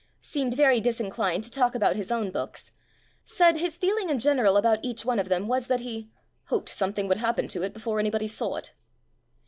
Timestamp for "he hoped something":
5.81-7.07